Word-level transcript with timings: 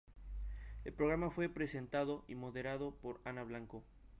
El 0.83 0.93
programa 0.93 1.29
fue 1.29 1.47
presentado 1.47 2.25
y 2.27 2.33
moderado 2.33 2.89
por 2.95 3.21
Ana 3.23 3.43
Blanco. 3.43 3.83